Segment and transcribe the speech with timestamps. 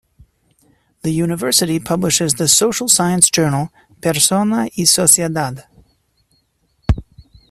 [1.03, 5.65] The University publishes the social science journal "Persona y Sociedad".